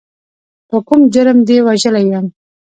په 0.69 0.77
کوم 0.87 1.01
جرم 1.13 1.39
دې 1.47 1.57
وژلی 1.65 2.03
یم. 2.11 2.25